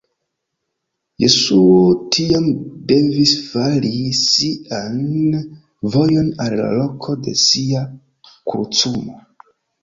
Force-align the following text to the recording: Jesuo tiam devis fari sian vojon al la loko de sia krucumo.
Jesuo 1.23 1.81
tiam 2.15 2.47
devis 2.91 3.33
fari 3.49 3.91
sian 4.21 4.97
vojon 5.97 6.33
al 6.47 6.57
la 6.63 6.71
loko 6.79 7.17
de 7.29 7.35
sia 7.43 7.85
krucumo. 8.33 9.21